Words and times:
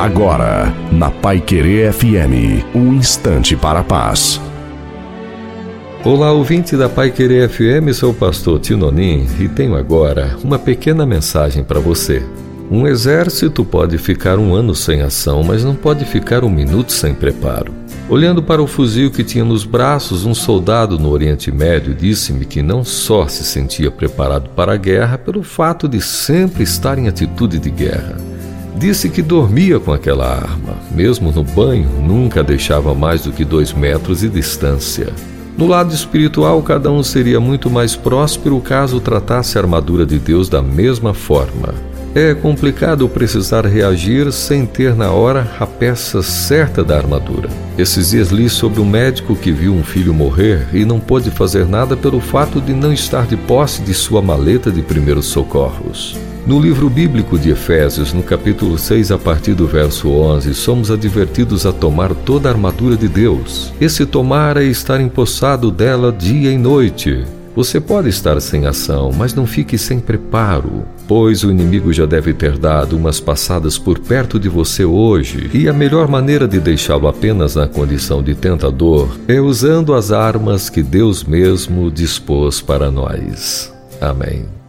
Agora, 0.00 0.74
na 0.90 1.10
Pai 1.10 1.42
Querer 1.42 1.92
FM, 1.92 2.64
um 2.74 2.94
instante 2.94 3.54
para 3.54 3.80
a 3.80 3.84
paz. 3.84 4.40
Olá, 6.02 6.32
ouvinte 6.32 6.74
da 6.74 6.88
Pai 6.88 7.10
Querer 7.10 7.50
FM, 7.50 7.92
sou 7.92 8.12
o 8.12 8.14
pastor 8.14 8.58
Tinonim 8.60 9.26
e 9.38 9.46
tenho 9.46 9.76
agora 9.76 10.38
uma 10.42 10.58
pequena 10.58 11.04
mensagem 11.04 11.62
para 11.62 11.80
você. 11.80 12.22
Um 12.70 12.86
exército 12.86 13.62
pode 13.62 13.98
ficar 13.98 14.38
um 14.38 14.54
ano 14.54 14.74
sem 14.74 15.02
ação, 15.02 15.44
mas 15.44 15.62
não 15.62 15.74
pode 15.74 16.06
ficar 16.06 16.44
um 16.44 16.50
minuto 16.50 16.92
sem 16.92 17.12
preparo. 17.12 17.74
Olhando 18.08 18.42
para 18.42 18.62
o 18.62 18.66
fuzil 18.66 19.10
que 19.10 19.22
tinha 19.22 19.44
nos 19.44 19.66
braços, 19.66 20.24
um 20.24 20.32
soldado 20.32 20.98
no 20.98 21.10
Oriente 21.10 21.52
Médio 21.52 21.94
disse-me 21.94 22.46
que 22.46 22.62
não 22.62 22.82
só 22.84 23.28
se 23.28 23.44
sentia 23.44 23.90
preparado 23.90 24.48
para 24.56 24.72
a 24.72 24.78
guerra 24.78 25.18
pelo 25.18 25.42
fato 25.42 25.86
de 25.86 26.00
sempre 26.00 26.62
estar 26.62 26.98
em 26.98 27.06
atitude 27.06 27.58
de 27.58 27.70
guerra. 27.70 28.29
Disse 28.76 29.08
que 29.08 29.20
dormia 29.20 29.78
com 29.78 29.92
aquela 29.92 30.26
arma, 30.26 30.76
mesmo 30.90 31.30
no 31.32 31.44
banho, 31.44 31.88
nunca 32.00 32.42
deixava 32.42 32.94
mais 32.94 33.22
do 33.22 33.32
que 33.32 33.44
dois 33.44 33.72
metros 33.72 34.20
de 34.20 34.28
distância. 34.28 35.08
No 35.58 35.66
lado 35.66 35.92
espiritual, 35.92 36.62
cada 36.62 36.90
um 36.90 37.02
seria 37.02 37.38
muito 37.38 37.68
mais 37.68 37.94
próspero 37.94 38.58
caso 38.60 39.00
tratasse 39.00 39.58
a 39.58 39.60
armadura 39.60 40.06
de 40.06 40.18
Deus 40.18 40.48
da 40.48 40.62
mesma 40.62 41.12
forma. 41.12 41.74
É 42.14 42.34
complicado 42.34 43.08
precisar 43.08 43.64
reagir 43.66 44.32
sem 44.32 44.66
ter 44.66 44.96
na 44.96 45.12
hora 45.12 45.48
a 45.60 45.66
peça 45.66 46.22
certa 46.22 46.82
da 46.82 46.96
armadura. 46.96 47.48
Esses 47.78 48.10
dias 48.10 48.30
li 48.30 48.48
sobre 48.48 48.80
um 48.80 48.84
médico 48.84 49.36
que 49.36 49.52
viu 49.52 49.72
um 49.72 49.84
filho 49.84 50.12
morrer 50.12 50.66
e 50.72 50.84
não 50.84 50.98
pôde 50.98 51.30
fazer 51.30 51.66
nada 51.66 51.96
pelo 51.96 52.20
fato 52.20 52.60
de 52.60 52.72
não 52.72 52.92
estar 52.92 53.26
de 53.26 53.36
posse 53.36 53.82
de 53.82 53.94
sua 53.94 54.20
maleta 54.20 54.72
de 54.72 54.82
primeiros 54.82 55.26
socorros. 55.26 56.18
No 56.46 56.58
livro 56.58 56.88
bíblico 56.88 57.38
de 57.38 57.50
Efésios, 57.50 58.12
no 58.12 58.22
capítulo 58.22 58.78
6, 58.78 59.12
a 59.12 59.18
partir 59.18 59.54
do 59.54 59.66
verso 59.66 60.08
11, 60.08 60.54
somos 60.54 60.90
advertidos 60.90 61.66
a 61.66 61.72
tomar 61.72 62.14
toda 62.14 62.48
a 62.48 62.52
armadura 62.52 62.96
de 62.96 63.08
Deus. 63.08 63.72
Esse 63.80 64.06
tomar 64.06 64.56
é 64.56 64.64
estar 64.64 65.00
empossado 65.00 65.70
dela 65.70 66.10
dia 66.10 66.50
e 66.50 66.56
noite. 66.56 67.24
Você 67.54 67.80
pode 67.80 68.08
estar 68.08 68.40
sem 68.40 68.66
ação, 68.66 69.10
mas 69.12 69.34
não 69.34 69.46
fique 69.46 69.76
sem 69.76 70.00
preparo, 70.00 70.84
pois 71.06 71.42
o 71.44 71.50
inimigo 71.50 71.92
já 71.92 72.06
deve 72.06 72.32
ter 72.32 72.56
dado 72.56 72.96
umas 72.96 73.20
passadas 73.20 73.76
por 73.76 73.98
perto 73.98 74.38
de 74.38 74.48
você 74.48 74.84
hoje, 74.84 75.50
e 75.52 75.68
a 75.68 75.72
melhor 75.72 76.08
maneira 76.08 76.46
de 76.46 76.58
deixá-lo 76.58 77.08
apenas 77.08 77.56
na 77.56 77.66
condição 77.66 78.22
de 78.22 78.34
tentador 78.34 79.08
é 79.26 79.40
usando 79.40 79.94
as 79.94 80.10
armas 80.10 80.70
que 80.70 80.82
Deus 80.82 81.24
mesmo 81.24 81.90
dispôs 81.90 82.60
para 82.60 82.90
nós. 82.90 83.72
Amém. 84.00 84.59